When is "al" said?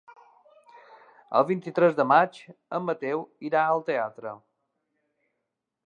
3.75-3.87